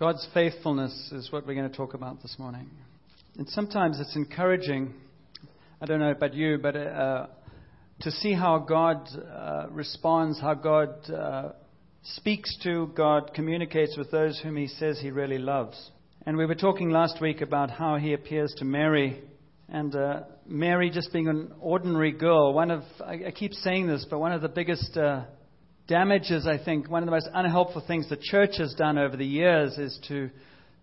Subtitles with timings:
[0.00, 2.70] God's faithfulness is what we're going to talk about this morning.
[3.36, 4.94] And sometimes it's encouraging,
[5.78, 7.26] I don't know about you, but uh,
[8.00, 11.50] to see how God uh, responds, how God uh,
[12.02, 15.90] speaks to, God communicates with those whom He says He really loves.
[16.24, 19.20] And we were talking last week about how He appears to Mary.
[19.68, 24.06] And uh, Mary, just being an ordinary girl, one of, I, I keep saying this,
[24.08, 25.24] but one of the biggest uh,
[25.90, 29.26] damages, I think, one of the most unhelpful things the church has done over the
[29.26, 30.30] years is to,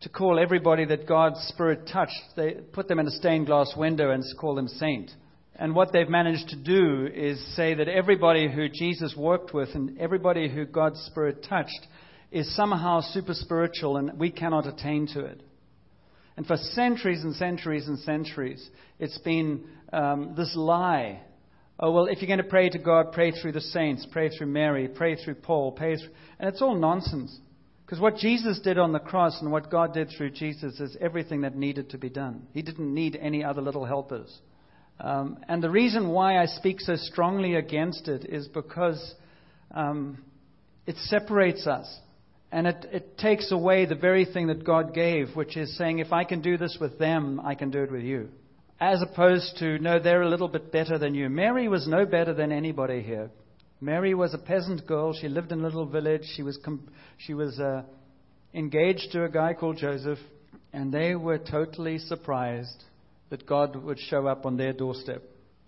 [0.02, 4.12] to call everybody that God's Spirit touched, they put them in a stained glass window
[4.12, 5.10] and call them saint.
[5.56, 9.98] And what they've managed to do is say that everybody who Jesus worked with and
[9.98, 11.88] everybody who God's Spirit touched
[12.30, 15.42] is somehow super spiritual and we cannot attain to it.
[16.36, 21.22] And for centuries and centuries and centuries, it's been um, this lie.
[21.80, 24.48] Oh, well, if you're going to pray to God, pray through the saints, pray through
[24.48, 26.10] Mary, pray through Paul, pray through.
[26.40, 27.38] And it's all nonsense.
[27.86, 31.42] Because what Jesus did on the cross and what God did through Jesus is everything
[31.42, 32.48] that needed to be done.
[32.54, 34.42] He didn't need any other little helpers.
[35.00, 39.14] Um, and the reason why I speak so strongly against it is because
[39.72, 40.18] um,
[40.88, 41.88] it separates us.
[42.52, 46.12] And it, it takes away the very thing that God gave, which is saying, if
[46.12, 48.30] I can do this with them, I can do it with you.
[48.80, 51.30] As opposed to, no, they're a little bit better than you.
[51.30, 53.32] Mary was no better than anybody here.
[53.82, 55.14] Mary was a peasant girl.
[55.14, 56.24] She lived in a little village.
[56.36, 56.60] She was,
[57.18, 57.84] she was uh,
[58.54, 60.20] engaged to a guy called Joseph.
[60.74, 62.84] And they were totally surprised
[63.30, 65.24] that God would show up on their doorstep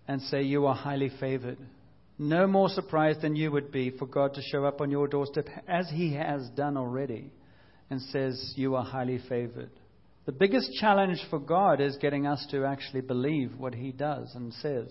[0.07, 1.57] and say, You are highly favored.
[2.17, 5.47] No more surprised than you would be for God to show up on your doorstep,
[5.67, 7.31] as He has done already,
[7.89, 9.71] and says, You are highly favored.
[10.29, 14.53] The biggest challenge for God is getting us to actually believe what He does and
[14.53, 14.85] says.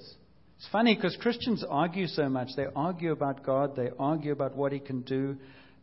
[0.56, 2.48] It's funny because Christians argue so much.
[2.56, 5.36] They argue about God, they argue about what He can do,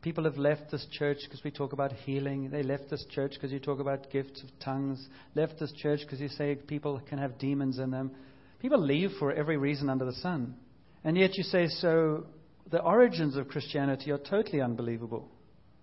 [0.06, 2.52] People have left this church because we talk about healing.
[2.52, 5.04] They left this church because you talk about gifts of tongues.
[5.34, 8.12] Left this church because you say people can have demons in them.
[8.60, 10.58] People leave for every reason under the sun.
[11.04, 12.28] And yet you say, so
[12.70, 15.28] the origins of Christianity are totally unbelievable.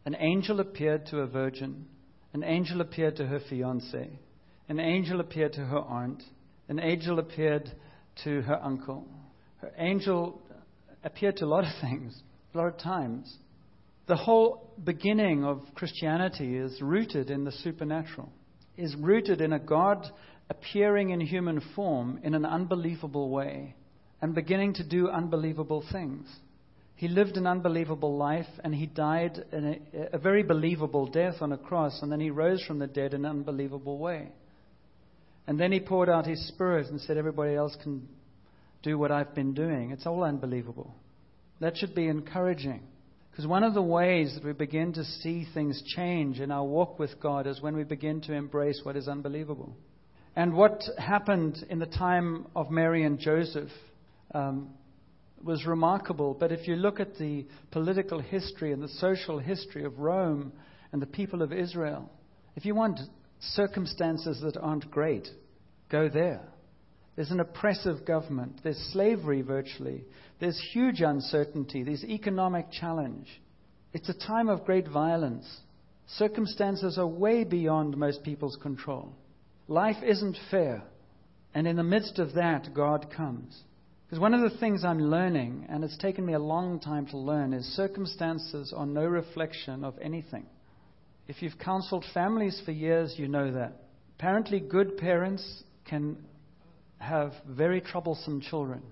[0.04, 1.86] An angel appeared to a virgin.
[2.32, 4.18] An angel appeared to her fiance.
[4.68, 6.22] An angel appeared to her aunt.
[6.68, 7.70] An angel appeared
[8.24, 9.06] to her uncle.
[9.58, 10.40] Her angel
[11.04, 12.20] appeared to a lot of things,
[12.54, 13.36] a lot of times.
[14.06, 18.32] The whole beginning of Christianity is rooted in the supernatural,
[18.76, 20.06] is rooted in a God
[20.50, 23.74] appearing in human form in an unbelievable way
[24.20, 26.26] and beginning to do unbelievable things.
[27.02, 31.58] He lived an unbelievable life and he died a, a, very believable death on a
[31.58, 34.28] cross, and then he rose from the dead in an unbelievable way.
[35.48, 38.06] And then he poured out his spirit and said, Everybody else can
[38.84, 39.90] do what I've been doing.
[39.90, 40.94] It's all unbelievable.
[41.58, 42.84] That should be encouraging.
[43.32, 47.00] Because one of the ways that we begin to see things change in our walk
[47.00, 49.74] with God is when we begin to embrace what is unbelievable.
[50.36, 53.70] And what happened in the time of Mary and Joseph
[54.32, 54.68] um,
[55.44, 56.34] was remarkable.
[56.38, 60.52] But if you look at the political history and the social history of Rome
[60.92, 62.10] and the people of Israel,
[62.56, 63.00] if you want
[63.40, 65.28] circumstances that aren't great,
[65.90, 66.42] go there.
[67.16, 68.60] There's an oppressive government.
[68.62, 70.04] There's slavery virtually.
[70.40, 71.82] There's huge uncertainty.
[71.82, 73.28] There's economic challenge.
[73.92, 75.46] It's a time of great violence.
[76.16, 79.14] Circumstances are way beyond most people's control.
[79.68, 80.82] Life isn't fair.
[81.54, 83.60] And in the midst of that, God comes.
[84.12, 87.16] Because one of the things I'm learning, and it's taken me a long time to
[87.16, 90.44] learn, is circumstances are no reflection of anything.
[91.28, 93.72] If you've counseled families for years, you know that.
[94.18, 96.18] Apparently, good parents can
[96.98, 98.82] have very troublesome children,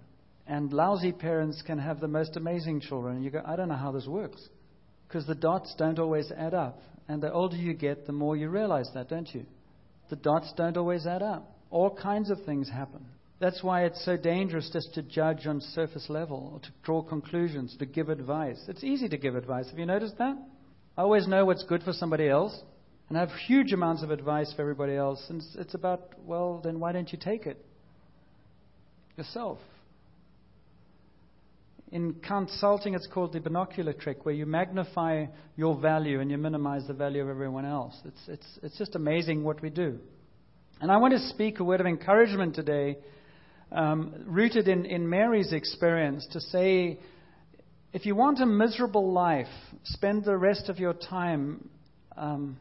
[0.47, 3.17] and lousy parents can have the most amazing children.
[3.17, 4.41] And you go, I don't know how this works.
[5.07, 6.81] Because the dots don't always add up.
[7.09, 9.45] And the older you get, the more you realize that, don't you?
[10.09, 11.59] The dots don't always add up.
[11.71, 13.05] All kinds of things happen.
[13.41, 17.75] That's why it's so dangerous just to judge on surface level, or to draw conclusions,
[17.79, 18.63] to give advice.
[18.69, 19.69] It's easy to give advice.
[19.71, 20.37] Have you noticed that?
[20.97, 22.57] I always know what's good for somebody else,
[23.09, 25.25] and I have huge amounts of advice for everybody else.
[25.31, 27.65] And it's about, well, then why don't you take it?
[29.21, 29.59] yourself.
[31.93, 35.27] In consulting, it's called the binocular trick, where you magnify
[35.57, 37.95] your value and you minimize the value of everyone else.
[38.05, 39.99] It's, it's, it's just amazing what we do.
[40.81, 42.97] And I want to speak a word of encouragement today,
[43.73, 46.99] um, rooted in, in Mary's experience, to say
[47.93, 49.49] if you want a miserable life,
[49.85, 51.69] spend the rest of your time
[52.17, 52.57] um,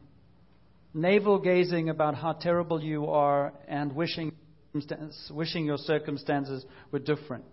[0.92, 4.32] navel gazing about how terrible you are and wishing
[5.32, 7.44] wishing your circumstances were different.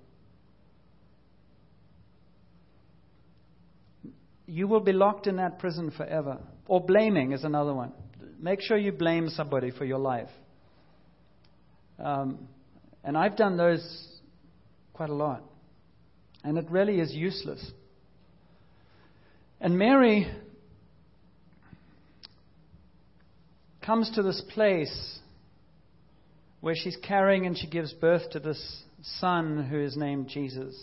[4.46, 6.40] You will be locked in that prison forever.
[6.68, 7.92] Or blaming is another one.
[8.40, 10.30] Make sure you blame somebody for your life.
[12.00, 12.48] Um,
[13.08, 14.06] and I've done those
[14.92, 15.42] quite a lot.
[16.44, 17.72] And it really is useless.
[19.62, 20.28] And Mary
[23.82, 25.20] comes to this place
[26.60, 28.84] where she's carrying and she gives birth to this
[29.20, 30.76] son who is named Jesus.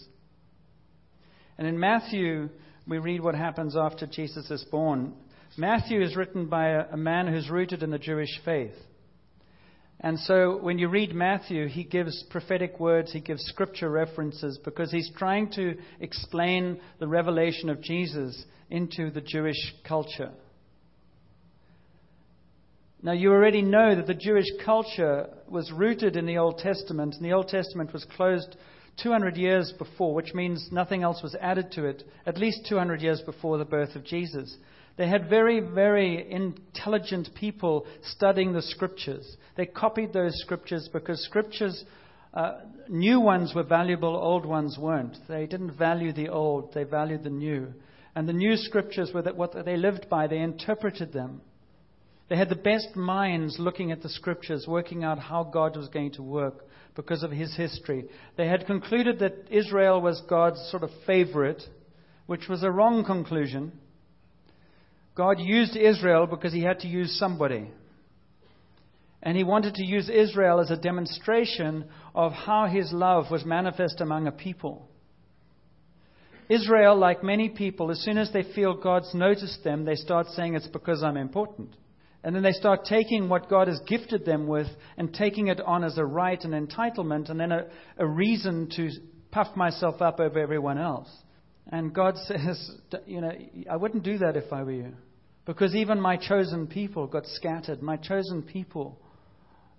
[1.58, 2.48] And in Matthew,
[2.88, 5.12] we read what happens after Jesus is born.
[5.58, 8.72] Matthew is written by a, a man who's rooted in the Jewish faith.
[10.00, 14.90] And so when you read Matthew, he gives prophetic words, he gives scripture references because
[14.90, 20.30] he's trying to explain the revelation of Jesus into the Jewish culture.
[23.02, 27.24] Now, you already know that the Jewish culture was rooted in the Old Testament, and
[27.24, 28.56] the Old Testament was closed
[29.02, 33.20] 200 years before, which means nothing else was added to it, at least 200 years
[33.20, 34.56] before the birth of Jesus.
[34.96, 39.36] They had very, very intelligent people studying the scriptures.
[39.56, 41.84] They copied those scriptures because scriptures,
[42.32, 45.16] uh, new ones were valuable, old ones weren't.
[45.28, 47.74] They didn't value the old, they valued the new.
[48.14, 51.40] And the new scriptures were that what they lived by, they interpreted them.
[52.28, 56.12] They had the best minds looking at the scriptures, working out how God was going
[56.12, 56.64] to work
[56.94, 58.04] because of his history.
[58.36, 61.62] They had concluded that Israel was God's sort of favorite,
[62.26, 63.72] which was a wrong conclusion.
[65.14, 67.70] God used Israel because he had to use somebody.
[69.22, 74.00] And he wanted to use Israel as a demonstration of how his love was manifest
[74.00, 74.88] among a people.
[76.48, 80.54] Israel, like many people, as soon as they feel God's noticed them, they start saying
[80.54, 81.74] it's because I'm important.
[82.22, 84.66] And then they start taking what God has gifted them with
[84.98, 87.66] and taking it on as a right and entitlement and then a,
[87.98, 88.90] a reason to
[89.30, 91.08] puff myself up over everyone else.
[91.74, 92.70] And God says,
[93.04, 93.32] you know,
[93.68, 94.92] I wouldn't do that if I were you.
[95.44, 97.82] Because even my chosen people got scattered.
[97.82, 99.00] My chosen people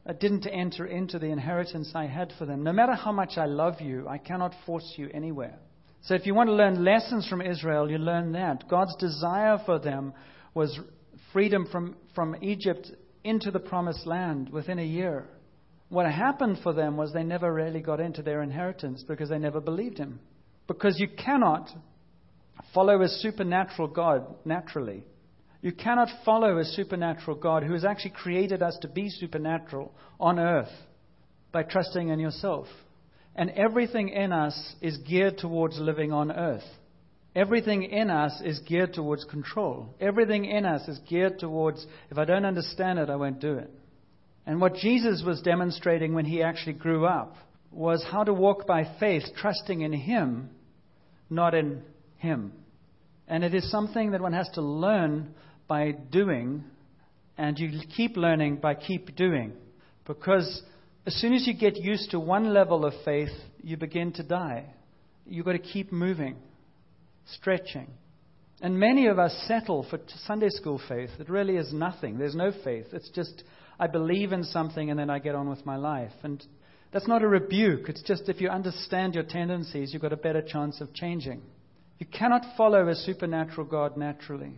[0.06, 2.64] uh, didn't enter into the inheritance I had for them.
[2.64, 5.58] No matter how much I love you, I cannot force you anywhere.
[6.02, 8.68] So if you want to learn lessons from Israel, you learn that.
[8.70, 10.14] God's desire for them
[10.54, 10.78] was
[11.32, 12.92] freedom from, from Egypt
[13.24, 15.30] into the promised land within a year.
[15.88, 19.62] What happened for them was they never really got into their inheritance because they never
[19.62, 20.20] believed him.
[20.68, 21.70] Because you cannot
[22.74, 25.04] follow a supernatural God naturally.
[25.62, 30.40] You cannot follow a supernatural God who has actually created us to be supernatural on
[30.40, 30.72] earth
[31.52, 32.68] by trusting in yourself.
[33.36, 36.64] And everything in us is geared towards living on earth.
[37.36, 39.94] Everything in us is geared towards control.
[40.00, 43.70] Everything in us is geared towards, if I don't understand it, I won't do it.
[44.46, 47.36] And what Jesus was demonstrating when he actually grew up
[47.72, 50.50] was how to walk by faith, trusting in him,
[51.30, 51.82] not in
[52.18, 52.54] him.
[53.28, 55.34] And it is something that one has to learn
[55.68, 56.64] by doing,
[57.38, 59.54] and you keep learning by keep doing.
[60.06, 60.62] Because
[61.06, 63.32] as soon as you get used to one level of faith,
[63.64, 64.66] you begin to die.
[65.26, 66.38] You've got to keep moving
[67.34, 67.88] stretching.
[68.62, 71.10] And many of us settle for Sunday school faith.
[71.20, 72.18] It really is nothing.
[72.18, 72.88] There's no faith.
[72.94, 73.44] It's just,
[73.80, 76.14] I believe in something and then I get on with my life.
[76.24, 76.44] And
[76.96, 77.90] that's not a rebuke.
[77.90, 81.42] It's just if you understand your tendencies, you've got a better chance of changing.
[82.00, 84.54] You cannot follow a supernatural God naturally.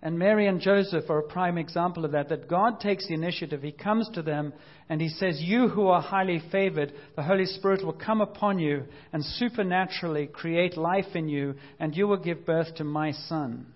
[0.00, 3.60] And Mary and Joseph are a prime example of that, that God takes the initiative.
[3.62, 4.54] He comes to them
[4.88, 8.84] and He says, You who are highly favored, the Holy Spirit will come upon you
[9.12, 13.66] and supernaturally create life in you, and you will give birth to my Son.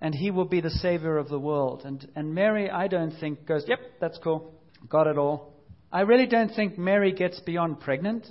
[0.00, 1.82] And He will be the Savior of the world.
[1.84, 4.54] And, and Mary, I don't think, goes, Yep, that's cool.
[4.88, 5.57] Got it all.
[5.92, 8.26] I really don't think Mary gets beyond pregnant.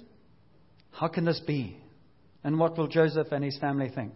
[0.91, 1.77] How can this be?
[2.43, 4.13] And what will Joseph and his family think?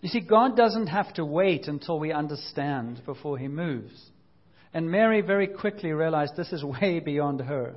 [0.00, 4.10] You see, God doesn't have to wait until we understand before He moves.
[4.72, 7.74] And Mary very quickly realized this is way beyond her.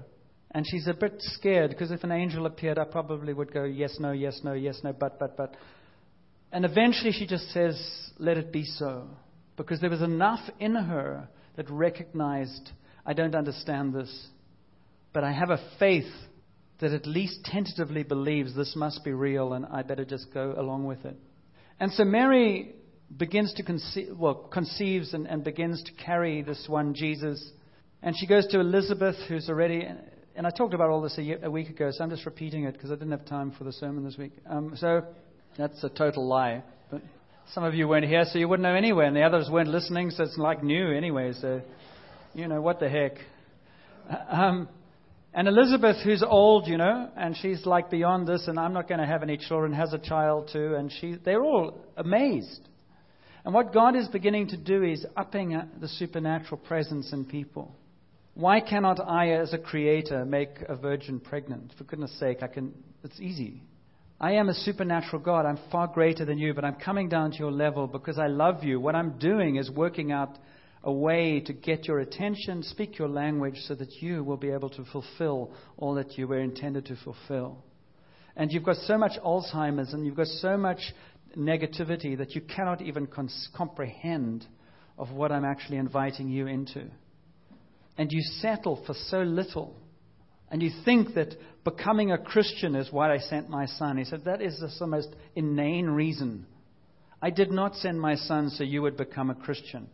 [0.51, 3.97] And she's a bit scared because if an angel appeared, I probably would go, yes,
[3.99, 5.55] no, yes, no, yes, no, but, but, but.
[6.51, 7.75] And eventually she just says,
[8.19, 9.07] let it be so.
[9.57, 12.69] Because there was enough in her that recognized,
[13.03, 14.27] I don't understand this,
[15.13, 16.11] but I have a faith
[16.79, 20.85] that at least tentatively believes this must be real and I better just go along
[20.85, 21.15] with it.
[21.79, 22.75] And so Mary
[23.15, 27.51] begins to conceive, well, conceives and, and begins to carry this one Jesus.
[28.01, 29.87] And she goes to Elizabeth, who's already,
[30.35, 32.65] and I talked about all this a, year, a week ago, so I'm just repeating
[32.65, 34.33] it because I didn't have time for the sermon this week.
[34.49, 35.03] Um, so
[35.57, 36.63] that's a total lie.
[36.91, 37.01] But
[37.53, 40.09] some of you weren't here, so you wouldn't know anyway, and the others weren't listening,
[40.09, 41.33] so it's like new anyway.
[41.39, 41.61] So,
[42.33, 43.13] you know, what the heck.
[44.29, 44.67] Um,
[45.33, 48.99] and Elizabeth, who's old, you know, and she's like beyond this, and I'm not going
[48.99, 52.69] to have any children, has a child too, and she, they're all amazed.
[53.43, 57.75] And what God is beginning to do is upping uh, the supernatural presence in people.
[58.35, 61.73] Why cannot I, as a creator, make a virgin pregnant?
[61.77, 62.73] For goodness sake, I can,
[63.03, 63.63] it's easy.
[64.19, 65.45] I am a supernatural God.
[65.45, 68.63] I'm far greater than you, but I'm coming down to your level because I love
[68.63, 68.79] you.
[68.79, 70.37] What I'm doing is working out
[70.83, 74.69] a way to get your attention, speak your language, so that you will be able
[74.69, 77.63] to fulfill all that you were intended to fulfill.
[78.35, 80.79] And you've got so much Alzheimer's and you've got so much
[81.37, 84.45] negativity that you cannot even cons- comprehend
[84.97, 86.85] of what I'm actually inviting you into.
[87.97, 89.75] And you settle for so little.
[90.49, 93.97] And you think that becoming a Christian is why I sent my son.
[93.97, 96.45] He said, That is the most inane reason.
[97.21, 99.87] I did not send my son so you would become a Christian.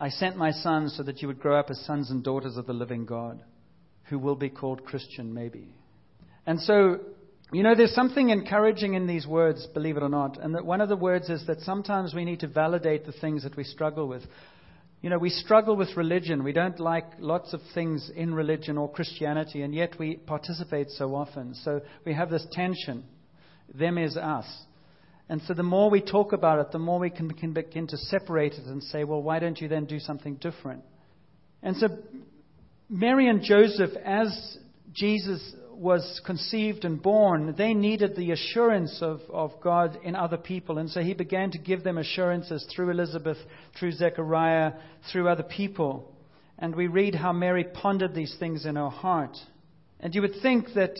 [0.00, 2.66] I sent my son so that you would grow up as sons and daughters of
[2.66, 3.42] the living God,
[4.04, 5.68] who will be called Christian, maybe.
[6.46, 7.00] And so
[7.50, 10.38] you know, there's something encouraging in these words, believe it or not.
[10.38, 13.42] And that one of the words is that sometimes we need to validate the things
[13.44, 14.22] that we struggle with.
[15.00, 16.44] You know, we struggle with religion.
[16.44, 21.14] We don't like lots of things in religion or Christianity, and yet we participate so
[21.14, 21.54] often.
[21.54, 23.04] So we have this tension.
[23.74, 24.46] Them is us.
[25.28, 28.54] And so the more we talk about it, the more we can, begin to separate
[28.54, 30.82] it and say, well, why don't you then do something different?
[31.62, 31.88] And so
[32.88, 34.58] Mary and Joseph, as
[34.92, 40.78] Jesus was conceived and born, they needed the assurance of, of God in other people.
[40.78, 43.36] And so he began to give them assurances through Elizabeth,
[43.78, 44.72] through Zechariah,
[45.12, 46.12] through other people.
[46.58, 49.36] And we read how Mary pondered these things in her heart.
[50.00, 50.98] And you would think that,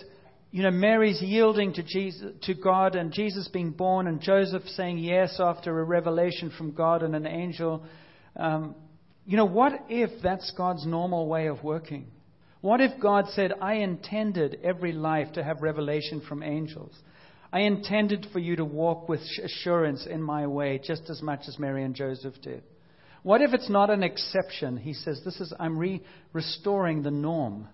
[0.51, 4.99] you know, Mary's yielding to, Jesus, to God and Jesus being born and Joseph saying
[4.99, 7.85] yes after a revelation from God and an angel.
[8.35, 8.75] Um,
[9.27, 12.07] you know, what if that's God's normal way of working?
[12.63, 16.95] What if God said, I intended every life to have revelation from angels?
[17.53, 21.59] I intended for you to walk with assurance in my way just as much as
[21.59, 22.63] Mary and Joseph did.
[23.23, 24.79] What if it's not an exception?
[24.79, 26.03] He says, This is, I'm re-
[26.33, 27.69] restoring the norm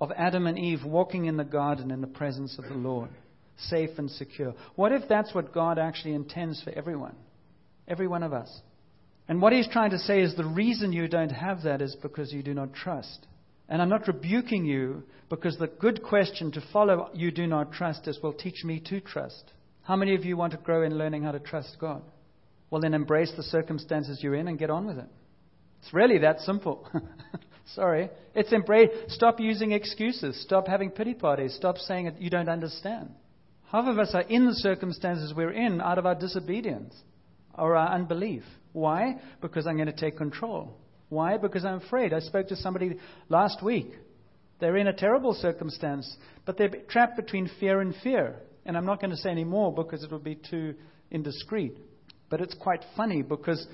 [0.00, 3.10] of Adam and Eve walking in the garden in the presence of the Lord,
[3.56, 4.54] safe and secure.
[4.74, 7.14] What if that's what God actually intends for everyone?
[7.86, 8.50] Every one of us.
[9.28, 12.32] And what he's trying to say is the reason you don't have that is because
[12.32, 13.26] you do not trust.
[13.68, 18.08] And I'm not rebuking you because the good question to follow, you do not trust,
[18.08, 19.52] is, well, teach me to trust.
[19.82, 22.02] How many of you want to grow in learning how to trust God?
[22.70, 25.08] Well, then embrace the circumstances you're in and get on with it.
[25.82, 26.88] It's really that simple.
[27.74, 28.10] Sorry.
[28.34, 28.90] It's embrace.
[29.08, 30.40] Stop using excuses.
[30.42, 31.54] Stop having pity parties.
[31.54, 33.10] Stop saying that you don't understand.
[33.70, 36.94] Half of us are in the circumstances we're in out of our disobedience
[37.56, 38.42] or our unbelief.
[38.72, 39.20] Why?
[39.40, 40.76] Because I'm going to take control.
[41.08, 41.36] Why?
[41.36, 42.12] Because I'm afraid.
[42.12, 42.96] I spoke to somebody
[43.28, 43.92] last week.
[44.60, 48.36] They're in a terrible circumstance, but they're trapped between fear and fear.
[48.66, 50.74] And I'm not going to say any more because it would be too
[51.10, 51.76] indiscreet.
[52.28, 53.66] But it's quite funny because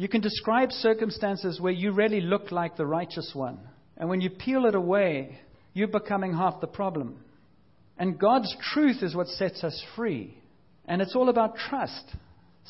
[0.00, 3.58] you can describe circumstances where you really look like the righteous one.
[3.98, 5.38] And when you peel it away,
[5.74, 7.22] you're becoming half the problem.
[7.98, 10.42] And God's truth is what sets us free.
[10.86, 12.16] And it's all about trust.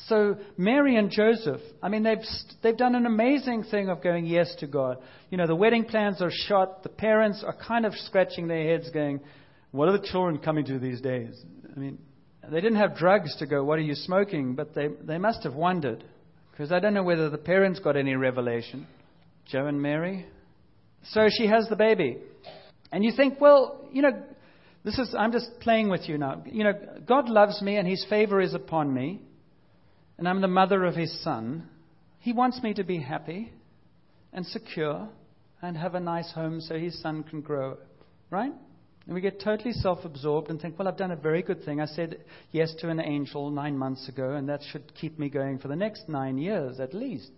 [0.07, 2.17] So Mary and Joseph, I mean, they've
[2.61, 4.97] they've done an amazing thing of going yes to God.
[5.29, 6.83] You know, the wedding plans are shot.
[6.83, 9.21] The parents are kind of scratching their heads, going,
[9.71, 11.41] "What are the children coming to these days?"
[11.73, 11.97] I mean,
[12.49, 13.63] they didn't have drugs to go.
[13.63, 14.55] What are you smoking?
[14.55, 16.03] But they they must have wondered,
[16.51, 18.87] because I don't know whether the parents got any revelation.
[19.47, 20.25] Joe and Mary.
[21.11, 22.17] So she has the baby,
[22.91, 24.11] and you think, well, you know,
[24.83, 26.43] this is I'm just playing with you now.
[26.45, 26.73] You know,
[27.07, 29.21] God loves me, and His favor is upon me
[30.21, 31.67] and I'm the mother of his son,
[32.19, 33.51] he wants me to be happy
[34.31, 35.09] and secure
[35.63, 37.79] and have a nice home so his son can grow.
[38.29, 38.53] Right?
[39.05, 41.81] And we get totally self absorbed and think, well, I've done a very good thing.
[41.81, 45.57] I said yes to an angel nine months ago, and that should keep me going
[45.57, 47.31] for the next nine years at least.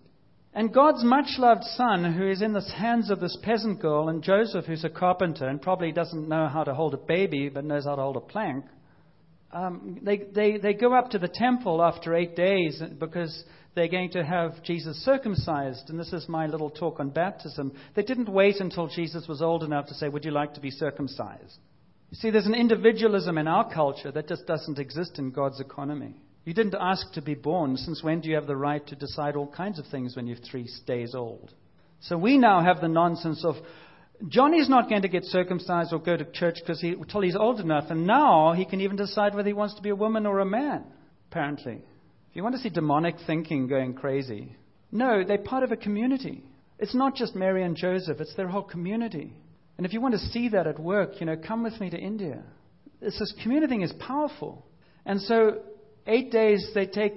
[0.53, 4.21] And God's much loved son, who is in the hands of this peasant girl, and
[4.21, 7.85] Joseph, who's a carpenter and probably doesn't know how to hold a baby but knows
[7.85, 8.65] how to hold a plank,
[9.53, 13.43] um, they, they, they go up to the temple after eight days because
[13.75, 15.89] they're going to have Jesus circumcised.
[15.89, 17.73] And this is my little talk on baptism.
[17.95, 20.71] They didn't wait until Jesus was old enough to say, Would you like to be
[20.71, 21.57] circumcised?
[22.09, 26.15] You see, there's an individualism in our culture that just doesn't exist in God's economy.
[26.45, 27.77] You didn't ask to be born.
[27.77, 30.37] Since when do you have the right to decide all kinds of things when you're
[30.37, 31.53] three days old?
[32.01, 33.55] So we now have the nonsense of,
[34.27, 37.59] Johnny's not going to get circumcised or go to church because he, until he's old
[37.59, 40.39] enough, and now he can even decide whether he wants to be a woman or
[40.39, 40.85] a man,
[41.29, 41.81] apparently.
[42.29, 44.55] If you want to see demonic thinking going crazy,
[44.91, 46.43] no, they're part of a community.
[46.79, 49.33] It's not just Mary and Joseph, it's their whole community.
[49.77, 51.97] And if you want to see that at work, you know, come with me to
[51.97, 52.43] India.
[53.01, 54.65] It's this community thing is powerful.
[55.05, 55.59] And so,
[56.07, 57.13] eight days they take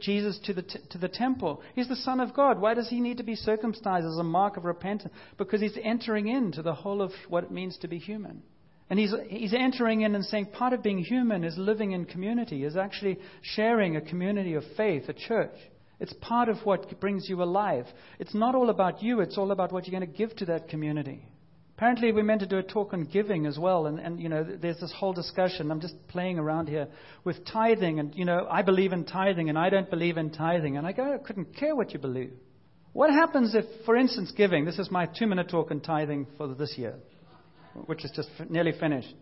[0.00, 1.62] Jesus to the, t- to the temple.
[1.74, 2.60] He's the Son of God.
[2.60, 5.12] Why does he need to be circumcised as a mark of repentance?
[5.36, 8.42] Because he's entering into the whole of what it means to be human.
[8.90, 12.64] And he's, he's entering in and saying part of being human is living in community,
[12.64, 15.54] is actually sharing a community of faith, a church.
[16.00, 17.86] It's part of what brings you alive.
[18.18, 20.68] It's not all about you, it's all about what you're going to give to that
[20.68, 21.26] community.
[21.78, 24.42] Apparently, we're meant to do a talk on giving as well, and, and you know,
[24.42, 25.70] there's this whole discussion.
[25.70, 26.88] I'm just playing around here
[27.22, 30.76] with tithing, and you know, I believe in tithing, and I don't believe in tithing,
[30.76, 32.32] and I go, I couldn't care what you believe.
[32.94, 34.64] What happens if, for instance, giving?
[34.64, 36.96] This is my two-minute talk on tithing for this year,
[37.86, 39.14] which is just nearly finished.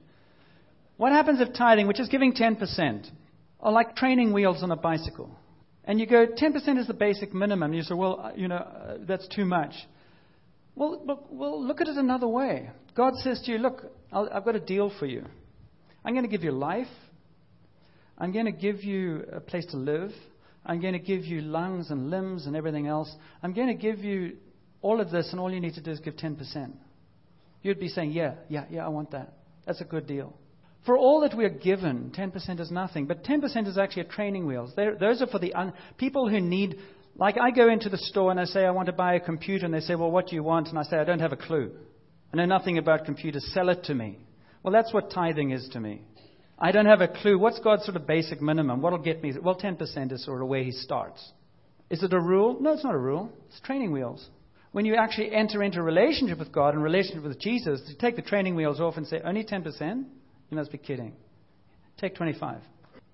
[0.97, 3.07] What happens if tithing, which is giving 10%,
[3.61, 5.29] are like training wheels on a bicycle?
[5.85, 7.75] And you go, 10% is the basic minimum.
[7.75, 9.75] You say, well, uh, you know, uh, that's too much.
[10.77, 12.71] Well, look, well, look at it another way.
[12.95, 15.25] God says to you, look, i have got a deal for you.
[16.05, 16.87] I'm going to give you life.
[18.19, 20.13] I'm going to give you a place to live.
[20.65, 23.13] I'm going to give you lungs and limbs and everything else.
[23.43, 24.37] I'm going to give you
[24.83, 26.73] all of this, and all you need to do is give 10%.
[27.63, 29.33] You'd be saying, yeah, yeah, yeah, I want that.
[29.67, 30.35] That's a good deal.
[30.85, 33.07] For all that we are given, 10% is nothing.
[33.07, 34.73] But 10% is actually a training wheels.
[34.77, 36.77] They're, those are for the un, people who need.
[37.19, 39.65] Like I go into the store and I say I want to buy a computer,
[39.65, 41.37] and they say, "Well, what do you want?" And I say, "I don't have a
[41.37, 41.73] clue.
[42.33, 43.51] I know nothing about computers.
[43.55, 44.19] Sell it to me."
[44.63, 46.03] Well, that's what tithing is to me.
[46.59, 47.39] I don't have a clue.
[47.39, 48.83] What's God's sort of basic minimum?
[48.83, 49.33] What'll get me?
[49.41, 51.33] Well, 10% is sort of where He starts.
[51.89, 52.57] Is it a rule?
[52.61, 53.31] No, it's not a rule.
[53.49, 54.29] It's training wheels.
[54.73, 58.17] When you actually enter into a relationship with God and relationship with Jesus, you take
[58.17, 60.05] the training wheels off and say, only 10%?
[60.51, 61.15] You must be kidding.
[61.99, 62.59] Take 25.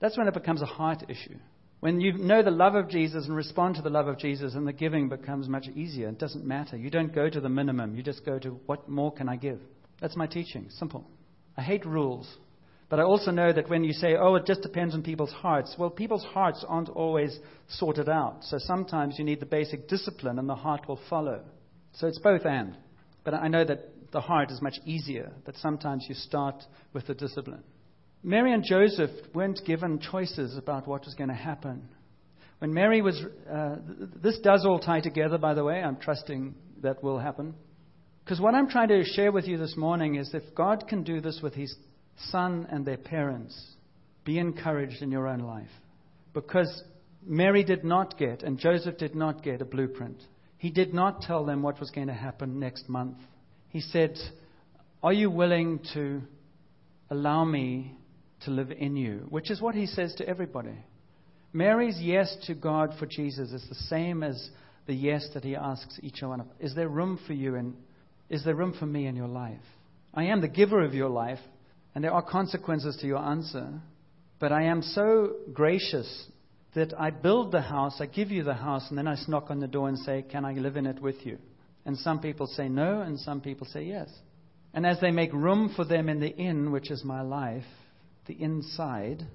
[0.00, 1.37] That's when it becomes a heart issue.
[1.82, 4.64] When you know the love of Jesus and respond to the love of Jesus, and
[4.64, 6.10] the giving becomes much easier.
[6.10, 6.76] It doesn't matter.
[6.76, 7.96] You don't go to the minimum.
[7.96, 9.58] You just go to what more can I give?
[10.00, 10.68] That's my teaching.
[10.78, 11.04] Simple.
[11.56, 12.32] I hate rules.
[12.88, 15.74] But I also know that when you say, oh, it just depends on people's hearts,
[15.76, 17.36] well, people's hearts aren't always
[17.66, 18.44] sorted out.
[18.44, 21.40] So sometimes you need the basic discipline, and the heart will follow.
[21.94, 22.76] So it's both and.
[23.24, 27.14] But I know that the heart is much easier, but sometimes you start with the
[27.14, 27.64] discipline.
[28.22, 31.88] Mary and Joseph weren't given choices about what was going to happen.
[32.58, 33.76] When Mary was, uh,
[34.22, 35.82] this does all tie together, by the way.
[35.82, 37.54] I'm trusting that will happen.
[38.24, 41.20] Because what I'm trying to share with you this morning is if God can do
[41.20, 41.74] this with his
[42.30, 43.61] son and their parents,
[44.24, 45.70] be encouraged in your own life.
[46.32, 46.85] Because
[47.24, 50.22] Mary did not get, and Joseph did not get, a blueprint.
[50.58, 53.16] He did not tell them what was going to happen next month
[53.72, 54.18] he said,
[55.02, 56.20] Are you willing to
[57.11, 57.96] allow me
[58.44, 59.26] to live in you?
[59.28, 60.76] Which is what he says to everybody.
[61.52, 64.50] Mary's yes to God for Jesus is the same as
[64.87, 66.55] the yes that he asks each one of us.
[66.61, 67.74] Is there room for you and
[68.28, 69.61] is there room for me in your life?
[70.14, 71.38] I am the giver of your life,
[71.94, 73.81] and there are consequences to your answer,
[74.38, 76.26] but I am so gracious
[76.74, 79.61] that I build the house, I give you the house, and then I knock on
[79.61, 81.38] the door and say, Can I live in it with you?
[81.85, 84.09] And some people say no, and some people say yes.
[84.72, 87.64] And as they make room for them in the inn, which is my life,
[88.26, 89.26] the inside,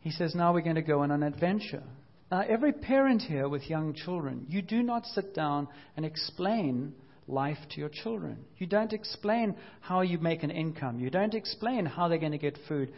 [0.00, 1.82] he says, Now we're going to go on an adventure.
[2.30, 6.92] Now, every parent here with young children, you do not sit down and explain
[7.28, 8.44] life to your children.
[8.58, 10.98] You don't explain how you make an income.
[10.98, 12.92] You don't explain how they're going to get food.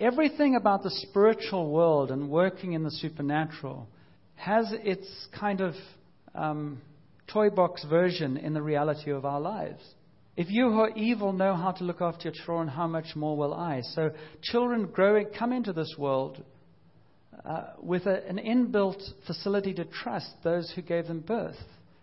[0.00, 3.88] Everything about the spiritual world and working in the supernatural
[4.34, 5.06] has its
[5.38, 5.74] kind of
[6.34, 6.80] um,
[7.32, 9.82] toy box version in the reality of our lives.
[10.36, 13.36] If you who are evil know how to look after your children, how much more
[13.36, 13.82] will I?
[13.82, 14.10] So
[14.42, 16.42] children growing come into this world
[17.44, 21.58] uh, with a, an inbuilt facility to trust those who gave them birth.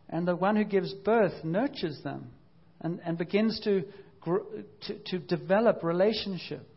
[0.08, 2.32] And the one who gives birth nurtures them
[2.80, 3.84] and, and begins to,
[4.26, 6.68] to, to develop relationship.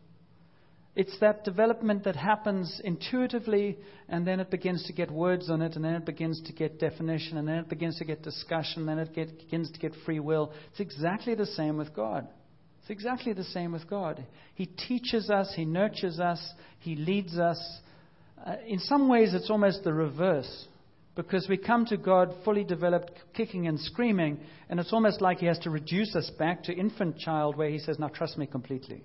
[0.95, 3.77] It's that development that happens intuitively,
[4.07, 6.79] and then it begins to get words on it, and then it begins to get
[6.79, 9.91] definition, and then it begins to get discussion, and then it get, begins to get
[10.05, 10.53] free will.
[10.71, 12.27] It's exactly the same with God.
[12.79, 14.25] It's exactly the same with God.
[14.53, 16.41] He teaches us, He nurtures us,
[16.79, 17.59] He leads us.
[18.45, 20.67] Uh, in some ways, it's almost the reverse.
[21.15, 25.45] Because we come to God fully developed, kicking and screaming, and it's almost like He
[25.47, 29.03] has to reduce us back to infant child, where He says, Now trust me completely.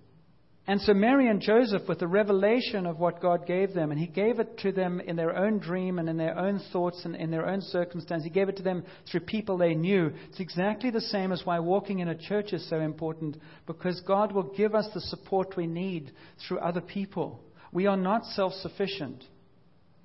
[0.66, 4.06] And so Mary and Joseph, with the revelation of what God gave them, and He
[4.06, 7.30] gave it to them in their own dream and in their own thoughts and in
[7.30, 10.12] their own circumstance, He gave it to them through people they knew.
[10.28, 14.32] It's exactly the same as why walking in a church is so important, because God
[14.32, 16.12] will give us the support we need
[16.46, 17.40] through other people.
[17.72, 19.24] We are not self sufficient.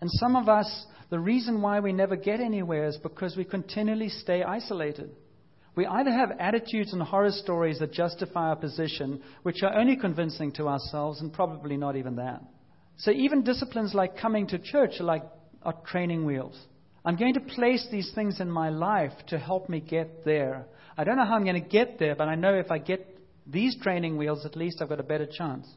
[0.02, 4.10] And some of us, the reason why we never get anywhere is because we continually
[4.10, 5.12] stay isolated.
[5.76, 10.52] We either have attitudes and horror stories that justify our position, which are only convincing
[10.54, 12.42] to ourselves and probably not even that.
[12.98, 15.24] So even disciplines like coming to church are like
[15.64, 16.58] are training wheels.
[17.04, 20.66] I'm going to place these things in my life to help me get there.
[20.98, 23.20] I don't know how I'm going to get there, but I know if I get
[23.46, 25.68] these training wheels, at least I've got a better chance.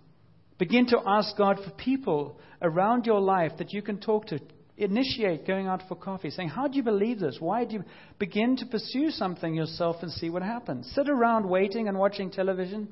[0.58, 4.40] Begin to ask God for people around your life that you can talk to.
[4.78, 7.36] Initiate going out for coffee, saying, How do you believe this?
[7.40, 7.84] Why do you
[8.20, 10.88] begin to pursue something yourself and see what happens?
[10.94, 12.86] Sit around waiting and watching television.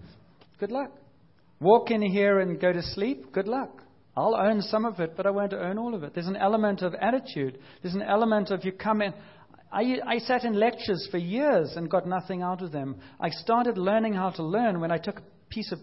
[0.59, 0.91] Good luck.
[1.61, 3.33] Walk in here and go to sleep.
[3.33, 3.83] Good luck.
[4.17, 6.13] I'll own some of it, but I won't own all of it.
[6.13, 7.59] There's an element of attitude.
[7.83, 9.15] There's an element of you come in.
[9.73, 12.97] I, I sat in lectures for years and got nothing out of them.
[13.21, 15.79] I started learning how to learn when I took a piece of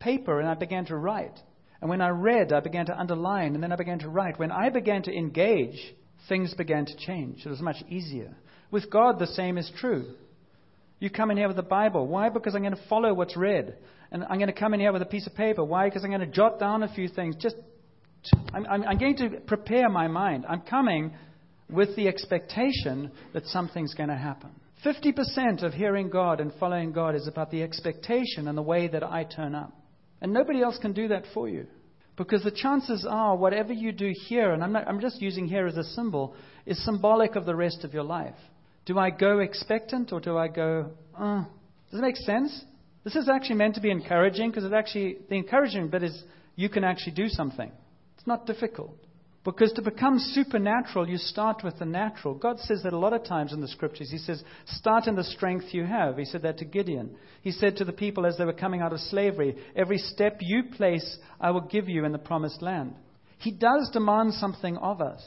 [0.00, 1.38] paper and I began to write.
[1.84, 4.38] And when I read, I began to underline, and then I began to write.
[4.38, 5.94] When I began to engage,
[6.30, 7.44] things began to change.
[7.44, 8.34] It was much easier.
[8.70, 10.14] With God, the same is true.
[10.98, 12.06] You come in here with the Bible.
[12.06, 12.30] Why?
[12.30, 13.76] Because I'm going to follow what's read.
[14.10, 15.62] And I'm going to come in here with a piece of paper.
[15.62, 15.90] Why?
[15.90, 17.36] Because I'm going to jot down a few things.
[17.38, 17.56] Just,
[18.54, 20.46] I'm, I'm, I'm going to prepare my mind.
[20.48, 21.12] I'm coming
[21.68, 24.52] with the expectation that something's going to happen.
[24.86, 29.04] 50% of hearing God and following God is about the expectation and the way that
[29.04, 29.74] I turn up.
[30.24, 31.66] And nobody else can do that for you.
[32.16, 35.66] Because the chances are, whatever you do here, and I'm, not, I'm just using here
[35.66, 36.34] as a symbol,
[36.64, 38.34] is symbolic of the rest of your life.
[38.86, 41.44] Do I go expectant or do I go, uh,
[41.90, 42.64] does it make sense?
[43.04, 46.24] This is actually meant to be encouraging because it actually, the encouraging bit is
[46.56, 47.70] you can actually do something.
[48.16, 48.96] It's not difficult.
[49.44, 52.34] Because to become supernatural, you start with the natural.
[52.34, 54.10] God says that a lot of times in the scriptures.
[54.10, 56.16] He says, start in the strength you have.
[56.16, 57.14] He said that to Gideon.
[57.42, 60.64] He said to the people as they were coming out of slavery, every step you
[60.74, 62.94] place, I will give you in the promised land.
[63.36, 65.22] He does demand something of us.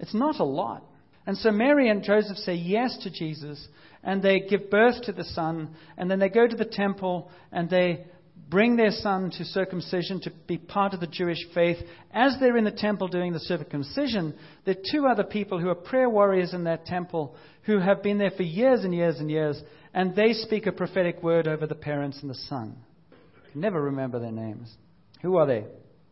[0.00, 0.84] It's not a lot.
[1.24, 3.68] And so Mary and Joseph say yes to Jesus,
[4.02, 7.70] and they give birth to the Son, and then they go to the temple and
[7.70, 8.04] they
[8.48, 11.78] bring their son to circumcision to be part of the Jewish faith.
[12.12, 15.74] As they're in the temple doing the circumcision, there are two other people who are
[15.74, 19.60] prayer warriors in that temple who have been there for years and years and years,
[19.94, 22.76] and they speak a prophetic word over the parents and the son.
[23.12, 24.74] I can never remember their names.
[25.22, 25.64] Who are they?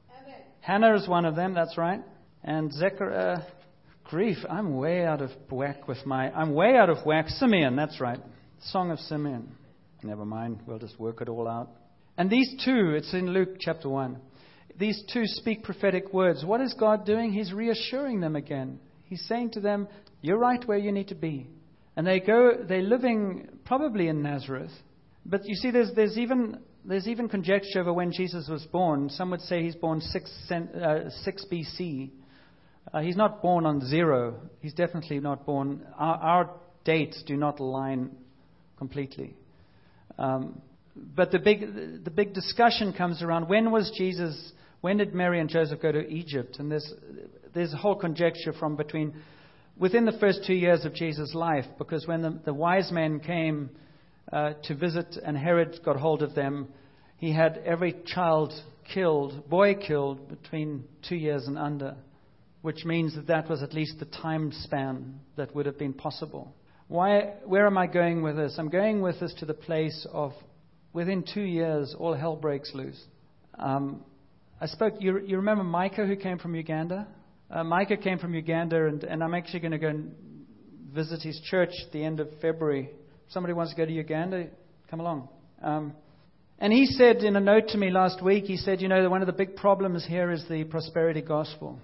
[0.08, 2.00] Hannah, Hannah is one of them, that's right.
[2.44, 3.38] And Zechariah,
[4.04, 7.28] grief, I'm way out of whack with my, I'm way out of whack.
[7.28, 8.20] Simeon, that's right.
[8.60, 9.54] Song of Simeon.
[10.02, 11.70] Never mind, we'll just work it all out.
[12.18, 14.18] And these two, it's in Luke chapter 1,
[14.76, 16.44] these two speak prophetic words.
[16.44, 17.32] What is God doing?
[17.32, 18.80] He's reassuring them again.
[19.04, 19.88] He's saying to them,
[20.20, 21.46] You're right where you need to be.
[21.96, 24.70] And they go, they're living probably in Nazareth.
[25.26, 29.10] But you see, there's, there's, even, there's even conjecture over when Jesus was born.
[29.10, 32.10] Some would say he's born 6, uh, 6 BC.
[32.92, 34.36] Uh, he's not born on zero.
[34.60, 35.84] He's definitely not born.
[35.96, 36.50] Our, our
[36.84, 38.10] dates do not align
[38.76, 39.36] completely.
[40.18, 40.62] Um,
[41.14, 45.48] but the big, the big discussion comes around when was Jesus, when did Mary and
[45.48, 46.56] Joseph go to Egypt?
[46.58, 46.92] And there's,
[47.54, 49.14] there's a whole conjecture from between,
[49.76, 53.70] within the first two years of Jesus' life, because when the, the wise men came
[54.32, 56.68] uh, to visit and Herod got hold of them,
[57.16, 58.52] he had every child
[58.92, 61.96] killed, boy killed, between two years and under,
[62.62, 66.54] which means that that was at least the time span that would have been possible.
[66.88, 68.54] Why, where am I going with this?
[68.58, 70.32] I'm going with this to the place of
[70.92, 73.00] within two years, all hell breaks loose.
[73.58, 74.04] Um,
[74.60, 77.06] I spoke, you, you remember Micah who came from Uganda?
[77.50, 80.14] Uh, Micah came from Uganda, and, and I'm actually going to go and
[80.94, 82.90] visit his church at the end of February.
[83.28, 84.48] Somebody wants to go to Uganda,
[84.90, 85.28] come along.
[85.62, 85.92] Um,
[86.58, 89.22] and he said in a note to me last week, he said, You know, one
[89.22, 91.78] of the big problems here is the prosperity gospel.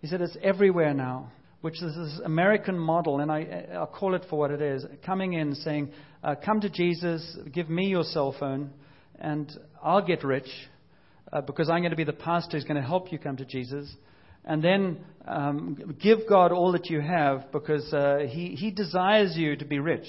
[0.00, 1.30] He said it's everywhere now
[1.64, 5.32] which is this American model, and I, I'll call it for what it is, coming
[5.32, 5.90] in saying,
[6.24, 8.70] uh, Come to Jesus, give me your cell phone,
[9.20, 10.48] and I'll get rich
[11.32, 13.44] uh, because I'm going to be the pastor who's going to help you come to
[13.44, 13.94] Jesus.
[14.46, 19.56] And then um, give God all that you have because uh, he, he desires you
[19.56, 20.06] to be rich.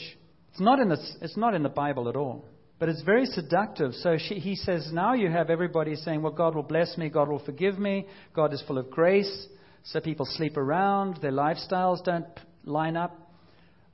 [0.52, 2.46] It's not, in the, it's not in the Bible at all.
[2.80, 3.94] But it's very seductive.
[3.96, 7.30] So she, he says, now you have everybody saying, well, God will bless me, God
[7.30, 9.48] will forgive me, God is full of grace.
[9.84, 12.26] So people sleep around, their lifestyles don't
[12.66, 13.25] line up.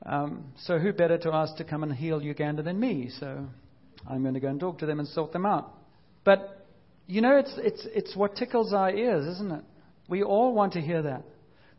[0.06, 3.10] Um, so who better to ask to come and heal Uganda than me?
[3.20, 3.46] So
[4.10, 5.74] I'm going to go and talk to them and sort them out.
[6.24, 6.66] But
[7.08, 9.64] you know, it's it's it's what tickles our ears, isn't it?
[10.08, 11.24] We all want to hear that.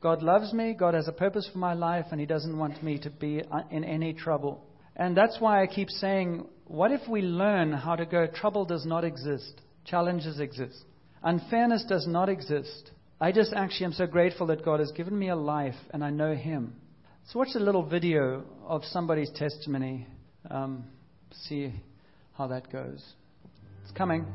[0.01, 0.75] God loves me.
[0.79, 3.63] God has a purpose for my life, and He doesn't want me to be uh,
[3.71, 4.65] in any trouble.
[4.97, 8.27] And that's why I keep saying, what if we learn how to go?
[8.27, 9.61] Trouble does not exist.
[9.85, 10.85] Challenges exist.
[11.23, 12.91] Unfairness does not exist.
[13.21, 16.11] I just actually am so grateful that God has given me a life and I
[16.11, 16.75] know Him.
[17.29, 20.07] So watch a little video of somebody's testimony.
[20.51, 20.85] Um,
[21.31, 21.73] see
[22.37, 23.03] how that goes.
[23.83, 24.27] It's coming.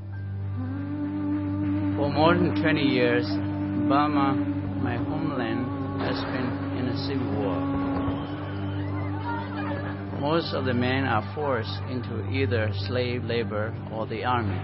[1.97, 4.33] For more than 20 years, Burma,
[4.81, 7.59] my homeland, has been in a civil war.
[10.19, 14.57] Most of the men are forced into either slave labor or the army.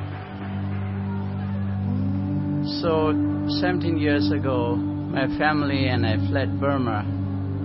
[2.82, 3.12] So,
[3.60, 7.13] 17 years ago, my family and I fled Burma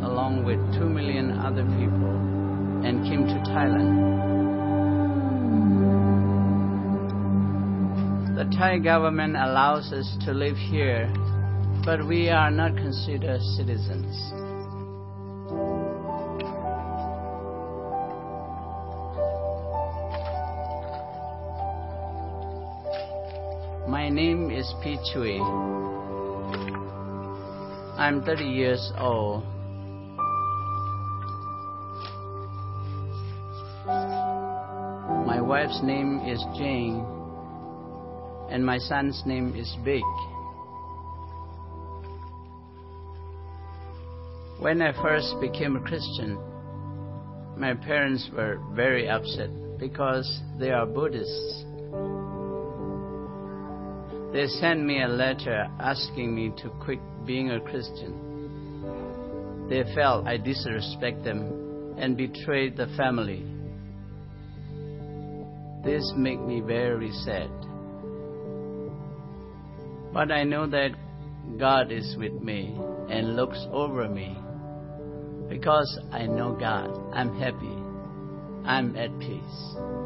[0.02, 2.14] along with 2 million other people
[2.84, 4.18] and came to Thailand.
[8.36, 11.12] The Thai government allows us to live here,
[11.84, 14.14] but we are not considered citizens.
[23.88, 25.40] My name is Pi Chui.
[27.98, 29.42] I'm 30 years old.
[33.88, 37.06] My wife's name is Jane
[38.50, 40.02] and my son's name is Big.
[44.60, 46.38] When I first became a Christian,
[47.56, 51.64] my parents were very upset because they are Buddhists.
[54.32, 59.66] They sent me a letter asking me to quit being a Christian.
[59.70, 63.44] They felt I disrespect them and betrayed the family.
[65.84, 67.50] This made me very sad.
[70.12, 70.90] But I know that
[71.58, 72.76] God is with me
[73.08, 74.36] and looks over me.
[75.48, 77.76] Because I know God, I'm happy.
[78.64, 79.98] I'm at peace.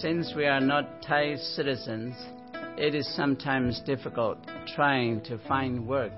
[0.00, 2.14] Since we are not Thai citizens,
[2.76, 4.38] it is sometimes difficult
[4.74, 6.12] trying to find work.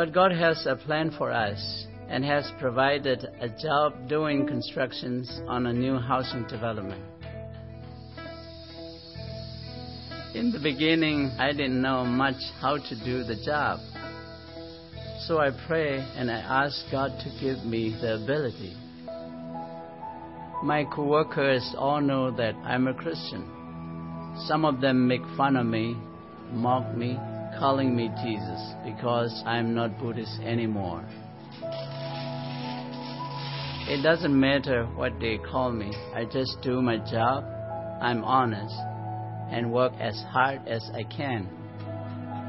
[0.00, 5.66] But God has a plan for us and has provided a job doing constructions on
[5.66, 7.04] a new housing development.
[10.34, 13.80] In the beginning, I didn't know much how to do the job.
[15.26, 18.74] So I pray and I ask God to give me the ability.
[20.62, 23.44] My coworkers all know that I'm a Christian.
[24.46, 25.94] Some of them make fun of me,
[26.52, 27.18] mock me,
[27.60, 31.04] calling me Jesus because I'm not Buddhist anymore.
[33.86, 35.92] It doesn't matter what they call me.
[36.14, 37.44] I just do my job.
[38.00, 38.74] I'm honest
[39.50, 41.48] and work as hard as I can.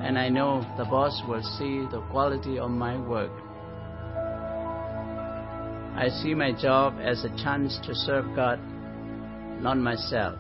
[0.02, 3.34] And I know the boss will see the quality of my work.
[5.94, 8.60] I see my job as a chance to serve God,
[9.62, 10.40] not myself.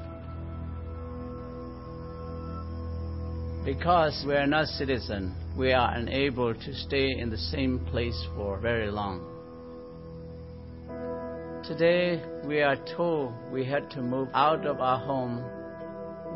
[3.63, 8.57] Because we are not citizens, we are unable to stay in the same place for
[8.57, 9.21] very long.
[11.63, 15.43] Today, we are told we had to move out of our home.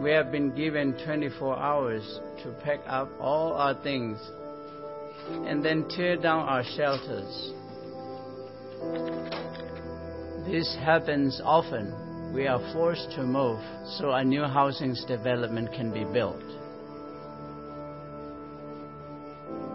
[0.03, 4.19] We have been given 24 hours to pack up all our things
[5.47, 7.53] and then tear down our shelters.
[10.45, 12.31] This happens often.
[12.35, 13.59] We are forced to move
[13.97, 16.64] so a new housing development can be built.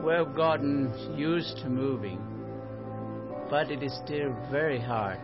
[0.05, 2.21] We've gotten used to moving,
[3.51, 5.21] but it is still very hard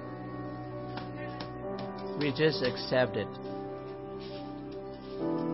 [2.18, 3.28] we just accept it.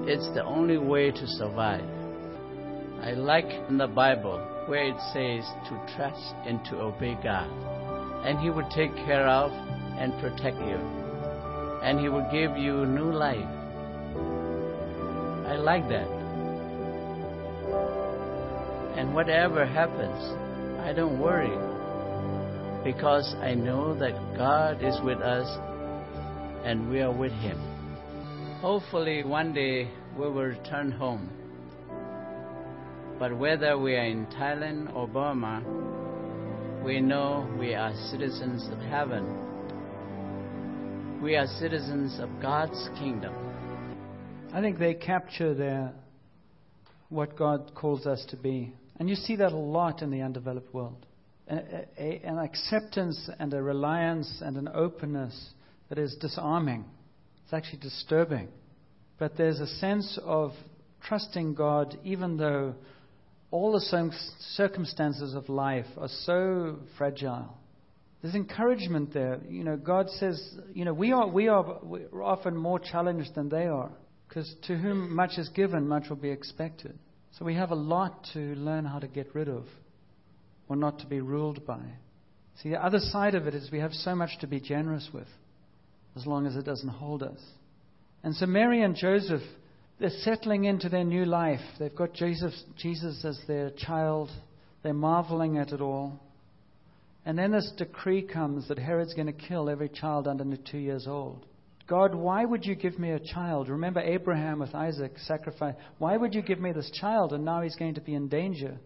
[0.06, 1.84] It's the only way to survive.
[3.02, 7.50] I like in the Bible where it says to trust and to obey God.
[8.24, 9.50] And He will take care of
[9.98, 10.78] and protect you.
[11.82, 13.48] And He will give you new life.
[15.46, 16.21] I like that.
[18.96, 20.22] And whatever happens,
[20.80, 21.56] I don't worry.
[22.84, 25.46] Because I know that God is with us
[26.64, 27.58] and we are with Him.
[28.60, 31.30] Hopefully, one day we will return home.
[33.18, 35.62] But whether we are in Thailand or Burma,
[36.84, 39.38] we know we are citizens of heaven.
[41.22, 43.32] We are citizens of God's kingdom.
[44.52, 45.92] I think they capture their
[47.08, 48.72] what God calls us to be.
[49.02, 51.06] And you see that a lot in the undeveloped world.
[51.50, 51.56] A,
[51.98, 55.50] a, an acceptance and a reliance and an openness
[55.88, 56.84] that is disarming.
[57.42, 58.46] It's actually disturbing.
[59.18, 60.52] But there's a sense of
[61.02, 62.76] trusting God even though
[63.50, 64.12] all the
[64.54, 67.58] circumstances of life are so fragile.
[68.22, 69.40] There's encouragement there.
[69.48, 70.40] You know, God says,
[70.74, 73.90] you know, we are, we are we're often more challenged than they are.
[74.28, 76.96] Because to whom much is given, much will be expected.
[77.38, 79.64] So we have a lot to learn how to get rid of
[80.68, 81.80] or not to be ruled by.
[82.62, 85.28] See, the other side of it is we have so much to be generous with
[86.14, 87.40] as long as it doesn't hold us.
[88.22, 89.42] And so Mary and Joseph,
[89.98, 91.60] they're settling into their new life.
[91.78, 94.30] They've got Jesus, Jesus as their child.
[94.82, 96.20] They're marveling at it all.
[97.24, 101.06] And then this decree comes that Herod's going to kill every child under two years
[101.06, 101.46] old.
[101.92, 103.68] God, why would you give me a child?
[103.68, 105.74] Remember Abraham with Isaac sacrifice.
[105.98, 107.34] Why would you give me this child?
[107.34, 108.78] And now he's going to be in danger.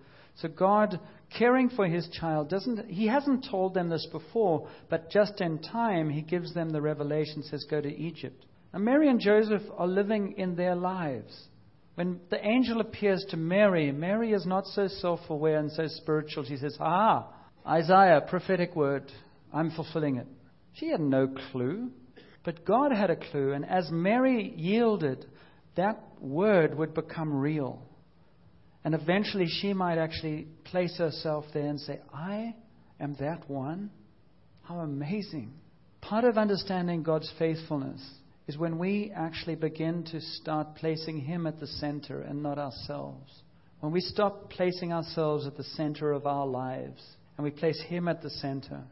[0.42, 0.98] So God,
[1.38, 6.10] caring for his child, doesn't he hasn't told them this before, but just in time
[6.10, 8.44] he gives them the revelation, says, Go to Egypt.
[8.72, 11.32] And Mary and Joseph are living in their lives.
[11.94, 16.44] When the angel appears to Mary, Mary is not so self aware and so spiritual.
[16.44, 17.28] She says, Ah,
[17.64, 19.12] Isaiah, prophetic word,
[19.54, 20.26] I'm fulfilling it.
[20.72, 21.92] She had no clue.
[22.46, 25.26] But God had a clue, and as Mary yielded,
[25.74, 27.82] that word would become real.
[28.84, 32.54] And eventually she might actually place herself there and say, I
[33.00, 33.90] am that one.
[34.62, 35.54] How amazing.
[36.00, 38.00] Part of understanding God's faithfulness
[38.46, 43.42] is when we actually begin to start placing Him at the center and not ourselves.
[43.80, 47.02] When we stop placing ourselves at the center of our lives
[47.36, 48.84] and we place Him at the center.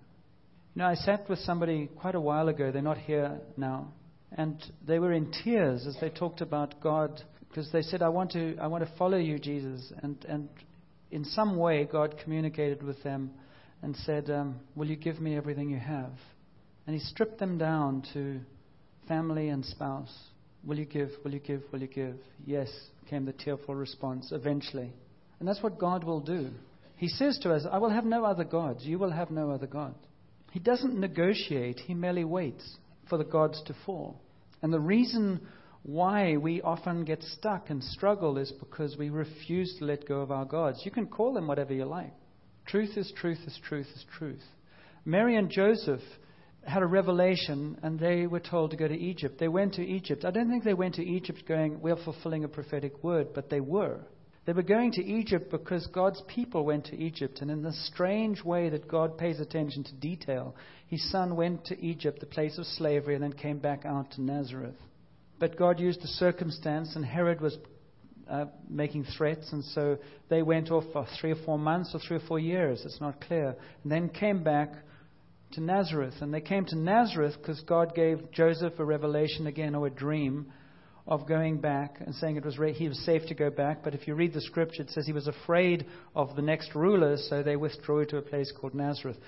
[0.74, 3.92] You know, I sat with somebody quite a while ago, they're not here now,
[4.32, 8.32] and they were in tears as they talked about God because they said, I want
[8.32, 9.92] to, I want to follow you, Jesus.
[10.02, 10.48] And, and
[11.12, 13.30] in some way, God communicated with them
[13.82, 16.10] and said, um, Will you give me everything you have?
[16.88, 18.40] And He stripped them down to
[19.06, 20.12] family and spouse.
[20.64, 21.10] Will you give?
[21.22, 21.62] Will you give?
[21.70, 22.16] Will you give?
[22.44, 22.68] Yes,
[23.08, 24.92] came the tearful response eventually.
[25.38, 26.50] And that's what God will do.
[26.96, 28.84] He says to us, I will have no other gods.
[28.84, 29.94] You will have no other God.
[30.54, 32.76] He doesn't negotiate, he merely waits
[33.08, 34.20] for the gods to fall.
[34.62, 35.40] And the reason
[35.82, 40.30] why we often get stuck and struggle is because we refuse to let go of
[40.30, 40.82] our gods.
[40.84, 42.12] You can call them whatever you like.
[42.66, 44.44] Truth is truth is truth is truth.
[45.04, 46.02] Mary and Joseph
[46.62, 49.40] had a revelation and they were told to go to Egypt.
[49.40, 50.24] They went to Egypt.
[50.24, 53.60] I don't think they went to Egypt going, We're fulfilling a prophetic word, but they
[53.60, 54.02] were.
[54.46, 57.40] They were going to Egypt because God's people went to Egypt.
[57.40, 60.54] And in the strange way that God pays attention to detail,
[60.86, 64.22] his son went to Egypt, the place of slavery, and then came back out to
[64.22, 64.76] Nazareth.
[65.38, 67.56] But God used the circumstance, and Herod was
[68.28, 72.18] uh, making threats, and so they went off for three or four months or three
[72.18, 72.82] or four years.
[72.84, 73.56] It's not clear.
[73.82, 74.74] And then came back
[75.52, 76.14] to Nazareth.
[76.20, 80.52] And they came to Nazareth because God gave Joseph a revelation again or a dream
[81.06, 83.84] of going back and saying it was he was safe to go back.
[83.84, 87.26] But if you read the scripture, it says he was afraid of the next rulers,
[87.28, 89.18] so they withdrew to a place called Nazareth.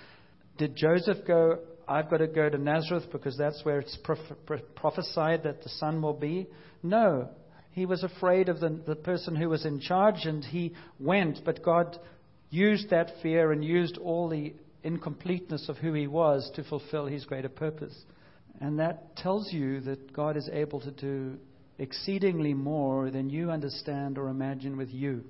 [0.59, 1.59] Did Joseph go?
[1.87, 3.97] I've got to go to Nazareth because that's where it's
[4.75, 6.49] prophesied that the son will be.
[6.83, 7.29] No,
[7.73, 11.41] he was afraid of the, the person who was in charge, and he went.
[11.45, 11.99] But God
[12.49, 17.27] used that fear and used all the incompleteness of who he was to fulfill his
[17.27, 17.95] greater purpose.
[18.61, 21.37] And that tells you that God is able to do
[21.79, 25.25] exceedingly more than you understand or imagine with you.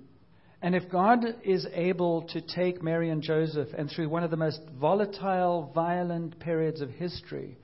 [0.62, 4.36] And if God is able to take Mary and Joseph and through one of the
[4.36, 7.58] most volatile, violent periods of history,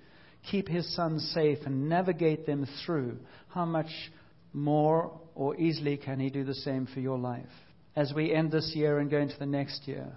[0.51, 3.19] keep his sons safe and navigate them through,
[3.49, 3.91] how much
[4.53, 7.47] more or easily can he do the same for your life?
[7.97, 10.17] As we end this year and go into the next year,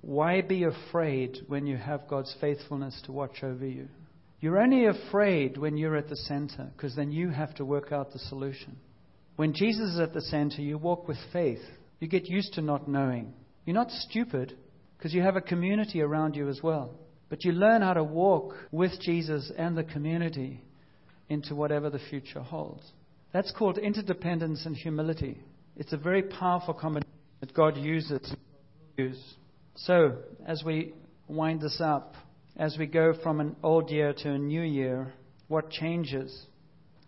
[0.00, 3.88] why be afraid when you have God's faithfulness to watch over you?
[4.40, 8.12] You're only afraid when you're at the center, because then you have to work out
[8.12, 8.76] the solution.
[9.36, 11.62] When Jesus is at the center, you walk with faith.
[12.00, 13.32] You get used to not knowing.
[13.64, 14.56] You're not stupid,
[14.96, 16.94] because you have a community around you as well.
[17.28, 20.62] But you learn how to walk with Jesus and the community
[21.28, 22.84] into whatever the future holds.
[23.32, 25.40] That's called interdependence and humility.
[25.76, 28.32] It's a very powerful combination that God uses.
[29.74, 30.94] So, as we
[31.28, 32.14] wind this up,
[32.58, 35.12] as we go from an old year to a new year,
[35.48, 36.46] what changes?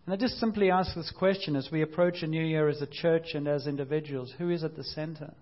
[0.05, 2.87] And I just simply ask this question as we approach a new year as a
[2.87, 5.33] church and as individuals who is at the center?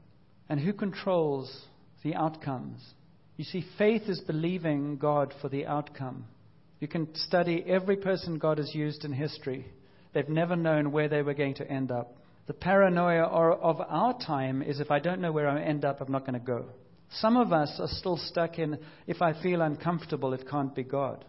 [0.49, 1.65] And who controls
[2.05, 2.81] the outcomes?
[3.37, 6.25] You see, faith is believing God for the outcome.
[6.79, 9.67] You can study every person God has used in history.
[10.15, 12.17] They've never known where they were going to end up.
[12.47, 16.13] The paranoia of our time is if I don't know where I end up, I'm
[16.13, 16.67] not going to go.
[17.11, 21.25] Some of us are still stuck in, if I feel uncomfortable, it can't be God.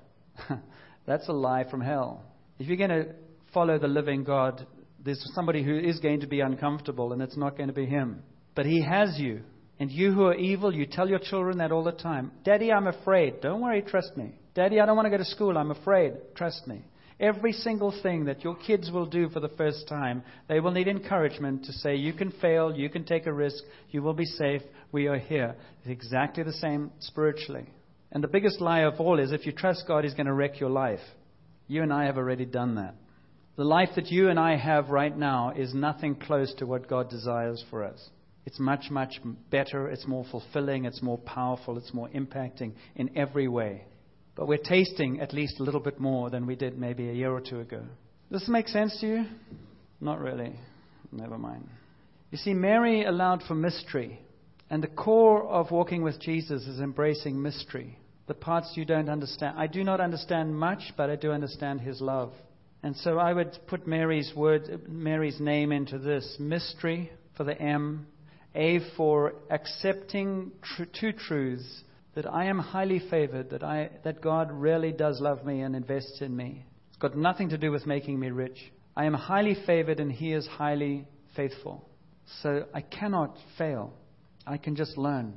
[1.05, 2.23] That's a lie from hell.
[2.59, 3.13] If you're going to
[3.53, 4.65] follow the living God,
[5.03, 8.23] there's somebody who is going to be uncomfortable, and it's not going to be Him.
[8.55, 9.41] But He has you.
[9.79, 12.31] And you who are evil, you tell your children that all the time.
[12.43, 13.41] Daddy, I'm afraid.
[13.41, 14.33] Don't worry, trust me.
[14.55, 15.55] Daddy, I don't want to go to school.
[15.55, 16.13] I'm afraid.
[16.35, 16.83] Trust me.
[17.19, 20.87] Every single thing that your kids will do for the first time, they will need
[20.87, 24.61] encouragement to say, You can fail, you can take a risk, you will be safe,
[24.91, 25.55] we are here.
[25.79, 27.65] It's exactly the same spiritually.
[28.11, 30.59] And the biggest lie of all is if you trust God, He's going to wreck
[30.59, 30.99] your life.
[31.67, 32.95] You and I have already done that.
[33.57, 37.09] The life that you and I have right now is nothing close to what God
[37.09, 38.09] desires for us.
[38.45, 43.47] It's much, much better, it's more fulfilling, it's more powerful, it's more impacting in every
[43.47, 43.85] way.
[44.37, 47.31] But we're tasting at least a little bit more than we did maybe a year
[47.31, 47.81] or two ago.
[48.31, 49.25] Does this make sense to you?
[49.99, 50.53] Not really.
[51.11, 51.67] Never mind.
[52.29, 54.19] You see, Mary allowed for mystery.
[54.69, 57.97] And the core of walking with Jesus is embracing mystery.
[58.27, 59.57] The parts you don't understand.
[59.57, 62.31] I do not understand much, but I do understand his love.
[62.83, 68.05] And so I would put Mary's word, Mary's name into this mystery for the M,
[68.53, 71.83] A for accepting tr- two truths
[72.17, 76.19] that I am highly favored, that, I, that God really does love me and invests
[76.19, 76.65] in me.
[76.87, 78.57] It's got nothing to do with making me rich.
[78.95, 81.05] I am highly favored and He is highly
[81.35, 81.87] faithful.
[82.41, 83.93] So I cannot fail.
[84.47, 85.35] I can just learn.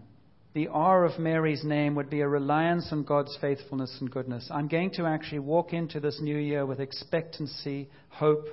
[0.55, 4.49] The R of Mary's name would be a reliance on God's faithfulness and goodness.
[4.51, 8.47] I'm going to actually walk into this new year with expectancy, hope,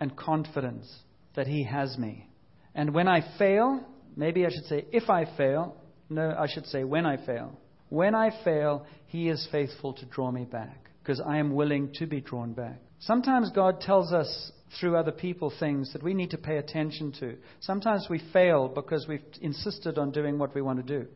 [0.00, 0.92] and confidence
[1.36, 2.28] that He has me.
[2.74, 5.76] And when I fail, maybe I should say if I fail,
[6.10, 7.56] no, I should say when I fail.
[7.88, 12.06] When I fail, He is faithful to draw me back because I am willing to
[12.06, 12.80] be drawn back.
[13.00, 17.36] Sometimes God tells us through other people things that we need to pay attention to.
[17.60, 21.08] Sometimes we fail because we've insisted on doing what we want to do.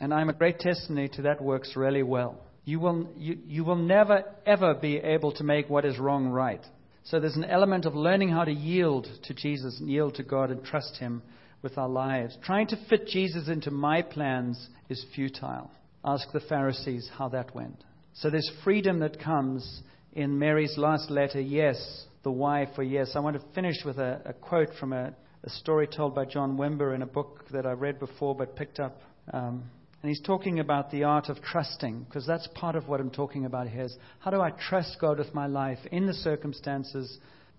[0.00, 2.38] And I'm a great testimony to that works really well.
[2.64, 6.64] You will, you, you will never, ever be able to make what is wrong right.
[7.04, 10.50] So there's an element of learning how to yield to Jesus and yield to God
[10.50, 11.22] and trust Him
[11.62, 12.38] with our lives.
[12.44, 15.70] Trying to fit Jesus into my plans is futile.
[16.04, 17.84] Ask the Pharisees how that went.
[18.14, 19.82] So there's freedom that comes
[20.12, 23.12] in Mary's last letter, yes, the why for yes.
[23.14, 25.12] I want to finish with a, a quote from a,
[25.44, 28.78] a, story told by John Wimber in a book that I read before but picked
[28.78, 29.00] up.
[29.32, 29.64] Um,
[30.02, 33.46] and he's talking about the art of trusting, because that's part of what I'm talking
[33.46, 37.18] about here is how do I trust God with my life in the circumstances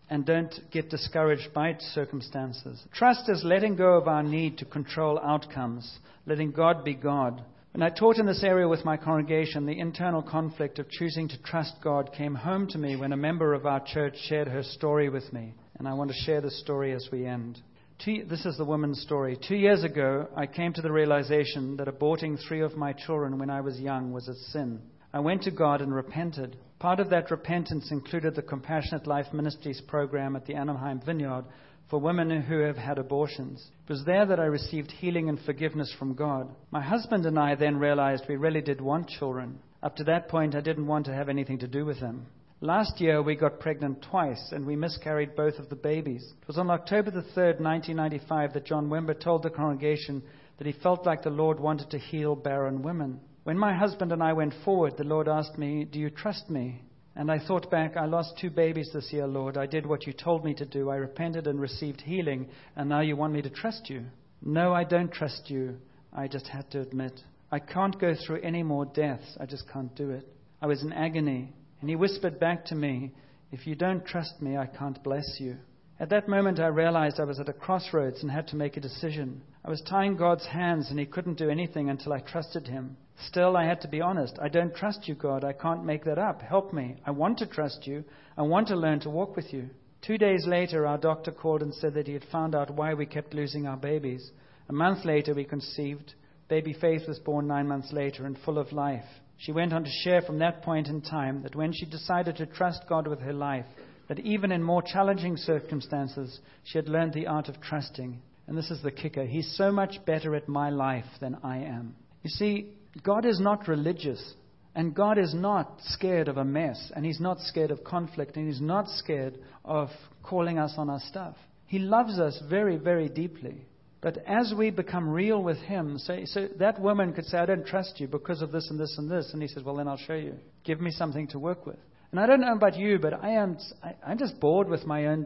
[0.09, 2.83] and don't get discouraged by circumstances.
[2.93, 7.41] Trust is letting go of our need to control outcomes, letting God be God,
[7.74, 11.41] when I taught in this area with my congregation, the internal conflict of choosing to
[11.41, 15.09] trust God came home to me when a member of our church shared her story
[15.09, 15.55] with me.
[15.80, 17.59] And I want to share the story as we end.
[18.05, 19.39] Two, this is the woman's story.
[19.47, 23.49] Two years ago, I came to the realization that aborting three of my children when
[23.49, 24.80] I was young was a sin.
[25.11, 26.57] I went to God and repented.
[26.78, 31.45] Part of that repentance included the Compassionate Life Ministries program at the Anaheim Vineyard,
[31.89, 33.63] for women who have had abortions.
[33.88, 36.49] It was there that I received healing and forgiveness from God.
[36.71, 39.59] My husband and I then realized we really did want children.
[39.81, 42.25] Up to that point, I didn't want to have anything to do with them.
[42.61, 46.23] Last year, we got pregnant twice, and we miscarried both of the babies.
[46.41, 50.23] It was on October the 3rd, 1995, that John Wimber told the congregation
[50.57, 53.19] that he felt like the Lord wanted to heal barren women.
[53.43, 56.81] When my husband and I went forward, the Lord asked me, Do you trust me?
[57.16, 59.55] And I thought back, I lost two babies this year, Lord.
[59.55, 60.89] I did what you told me to do.
[60.89, 64.05] I repented and received healing, and now you want me to trust you.
[64.41, 65.78] No, I don't trust you.
[66.11, 67.20] I just had to admit.
[67.51, 69.38] I can't go through any more deaths.
[69.39, 70.28] I just can't do it.
[70.61, 71.53] I was in agony.
[71.82, 73.11] And he whispered back to me,
[73.51, 75.57] If you don't trust me, I can't bless you.
[75.99, 78.82] At that moment, I realized I was at a crossroads and had to make a
[78.82, 79.43] decision.
[79.66, 82.97] I was tying God's hands, and he couldn't do anything until I trusted him.
[83.28, 84.38] Still, I had to be honest.
[84.41, 85.45] I don't trust you, God.
[85.45, 86.41] I can't make that up.
[86.41, 86.97] Help me.
[87.05, 88.03] I want to trust you.
[88.38, 89.70] I want to learn to walk with you.
[90.01, 93.05] Two days later, our doctor called and said that he had found out why we
[93.05, 94.32] kept losing our babies.
[94.68, 96.14] A month later, we conceived.
[96.49, 99.05] Baby Faith was born nine months later and full of life.
[99.38, 102.45] She went on to share from that point in time that when she decided to
[102.45, 103.66] trust God with her life,
[104.09, 108.22] that even in more challenging circumstances, she had learned the art of trusting.
[108.47, 111.95] And this is the kicker He's so much better at my life than I am.
[112.23, 114.33] You see, God is not religious,
[114.75, 118.47] and God is not scared of a mess, and He's not scared of conflict, and
[118.47, 119.89] He's not scared of
[120.23, 121.35] calling us on our stuff.
[121.67, 123.65] He loves us very, very deeply.
[124.01, 127.65] But as we become real with Him, so, so that woman could say, I don't
[127.65, 129.31] trust you because of this and this and this.
[129.31, 130.35] And He says, Well, then I'll show you.
[130.65, 131.79] Give me something to work with.
[132.11, 135.07] And I don't know about you, but I am, I, I'm just bored with my
[135.07, 135.25] own,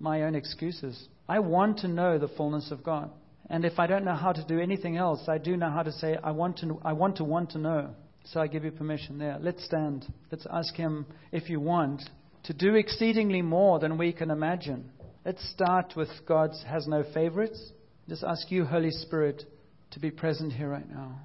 [0.00, 1.06] my own excuses.
[1.28, 3.10] I want to know the fullness of God.
[3.50, 5.92] And if I don't know how to do anything else, I do know how to
[5.92, 7.90] say, I want to, I want to want to know.
[8.24, 9.38] So I give you permission there.
[9.40, 10.06] Let's stand.
[10.30, 12.02] Let's ask Him, if you want,
[12.44, 14.90] to do exceedingly more than we can imagine.
[15.24, 17.72] Let's start with God has no favorites.
[18.08, 19.44] Just ask you, Holy Spirit,
[19.92, 21.20] to be present here right now.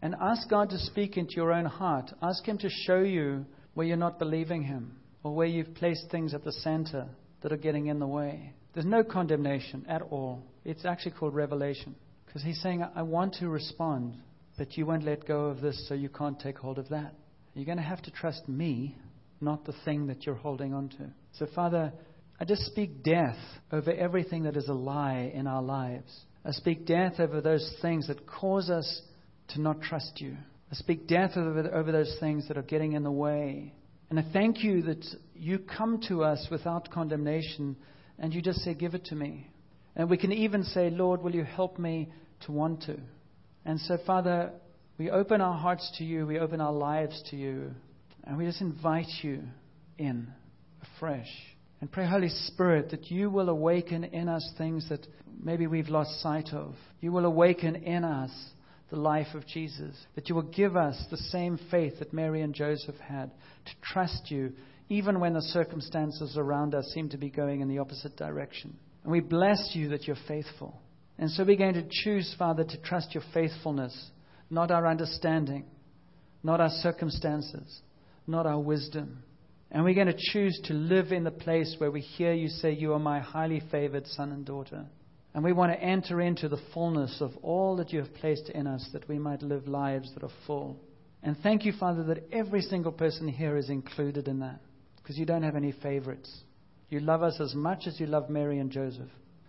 [0.00, 2.12] And ask God to speak into your own heart.
[2.22, 6.34] Ask Him to show you where you're not believing Him or where you've placed things
[6.34, 7.06] at the center
[7.42, 8.52] that are getting in the way.
[8.74, 10.42] There's no condemnation at all.
[10.64, 11.94] It's actually called revelation.
[12.26, 14.14] Because he's saying, I want to respond,
[14.56, 17.14] but you won't let go of this, so you can't take hold of that.
[17.54, 18.96] You're going to have to trust me,
[19.40, 21.10] not the thing that you're holding on to.
[21.32, 21.92] So, Father,
[22.40, 23.36] I just speak death
[23.70, 26.10] over everything that is a lie in our lives.
[26.44, 29.02] I speak death over those things that cause us
[29.48, 30.36] to not trust you.
[30.70, 33.74] I speak death over, over those things that are getting in the way.
[34.08, 35.04] And I thank you that
[35.34, 37.76] you come to us without condemnation
[38.18, 39.48] and you just say, Give it to me.
[39.94, 42.10] And we can even say, Lord, will you help me
[42.46, 42.98] to want to?
[43.64, 44.52] And so, Father,
[44.98, 47.72] we open our hearts to you, we open our lives to you,
[48.24, 49.42] and we just invite you
[49.98, 50.28] in
[50.82, 51.28] afresh.
[51.80, 55.06] And pray, Holy Spirit, that you will awaken in us things that
[55.42, 56.74] maybe we've lost sight of.
[57.00, 58.30] You will awaken in us
[58.90, 59.96] the life of Jesus.
[60.14, 63.32] That you will give us the same faith that Mary and Joseph had
[63.64, 64.52] to trust you,
[64.92, 68.76] even when the circumstances around us seem to be going in the opposite direction.
[69.04, 70.78] And we bless you that you're faithful.
[71.18, 74.10] And so we're going to choose, Father, to trust your faithfulness,
[74.50, 75.64] not our understanding,
[76.42, 77.80] not our circumstances,
[78.26, 79.22] not our wisdom.
[79.70, 82.72] And we're going to choose to live in the place where we hear you say,
[82.72, 84.84] You are my highly favored son and daughter.
[85.32, 88.66] And we want to enter into the fullness of all that you have placed in
[88.66, 90.78] us that we might live lives that are full.
[91.22, 94.60] And thank you, Father, that every single person here is included in that
[95.02, 96.30] because you don't have any favorites.
[96.88, 99.08] You love us as much as you love Mary and Joseph.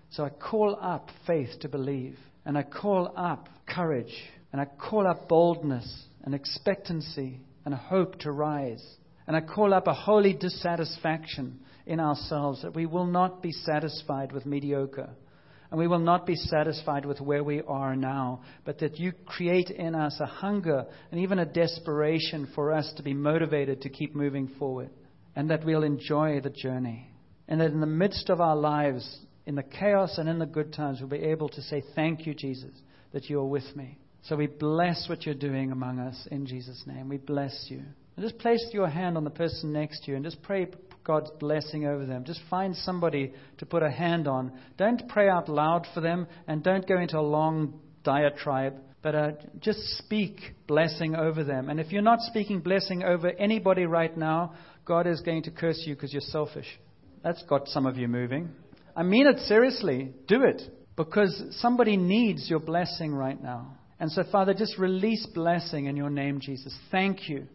[0.10, 4.14] So I call up faith to believe, and I call up courage,
[4.52, 8.84] and I call up boldness and expectancy and hope to rise.
[9.28, 14.32] And I call up a holy dissatisfaction in ourselves that we will not be satisfied
[14.32, 15.10] with mediocre.
[15.72, 19.72] And we will not be satisfied with where we are now, but that you create
[19.72, 24.16] in us a hunger and even a desperation for us to be motivated to keep
[24.16, 24.92] moving forward.
[25.36, 27.10] And that we'll enjoy the journey.
[27.48, 30.74] And that in the midst of our lives, in the chaos and in the good
[30.74, 32.72] times, we'll be able to say, Thank you, Jesus,
[33.12, 33.98] that you are with me.
[34.24, 37.10] So we bless what you're doing among us in Jesus' name.
[37.10, 37.82] We bless you.
[38.16, 40.68] And just place your hand on the person next to you and just pray
[41.04, 42.24] God's blessing over them.
[42.24, 44.54] Just find somebody to put a hand on.
[44.78, 49.32] Don't pray out loud for them and don't go into a long diatribe, but uh,
[49.60, 51.70] just speak blessing over them.
[51.70, 54.54] And if you're not speaking blessing over anybody right now,
[54.86, 56.68] God is going to curse you because you're selfish.
[57.24, 58.50] That's got some of you moving.
[58.96, 60.14] I mean it seriously.
[60.28, 60.62] Do it
[60.96, 63.78] because somebody needs your blessing right now.
[64.00, 66.78] And so, Father, just release blessing in your name, Jesus.
[66.92, 67.48] Thank you.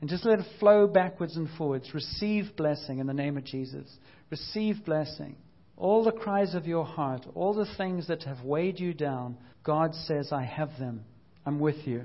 [0.00, 1.92] And just let it flow backwards and forwards.
[1.94, 3.88] Receive blessing in the name of Jesus.
[4.30, 5.36] Receive blessing.
[5.76, 9.94] All the cries of your heart, all the things that have weighed you down, God
[9.94, 11.04] says, I have them.
[11.46, 12.04] I'm with you.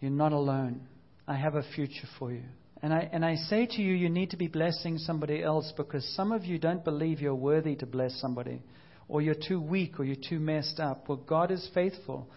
[0.00, 0.86] You're not alone.
[1.26, 2.44] I have a future for you.
[2.82, 6.04] And I, and I say to you, you need to be blessing somebody else because
[6.14, 8.62] some of you don't believe you're worthy to bless somebody,
[9.08, 11.08] or you're too weak, or you're too messed up.
[11.08, 12.30] Well, God is faithful.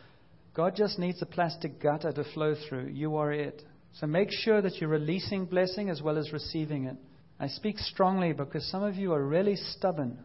[0.56, 2.88] God just needs a plastic gutter to flow through.
[2.88, 3.62] You are it.
[3.94, 6.98] So make sure that you're releasing blessing as well as receiving it.
[7.40, 10.20] I speak strongly because some of you are really stubborn.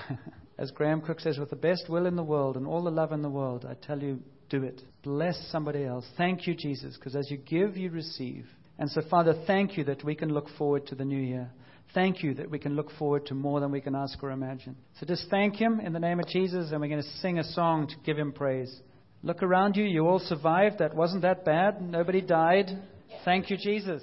[0.58, 3.12] as Graham Cooke says, with the best will in the world and all the love
[3.12, 4.80] in the world, I tell you, do it.
[5.02, 6.06] Bless somebody else.
[6.16, 8.46] Thank you, Jesus, because as you give, you receive.
[8.82, 11.48] And so, Father, thank you that we can look forward to the new year.
[11.94, 14.74] Thank you that we can look forward to more than we can ask or imagine.
[14.98, 17.44] So just thank Him in the name of Jesus, and we're going to sing a
[17.44, 18.76] song to give Him praise.
[19.22, 19.84] Look around you.
[19.84, 20.80] You all survived.
[20.80, 21.80] That wasn't that bad.
[21.80, 22.76] Nobody died.
[23.24, 24.02] Thank you, Jesus.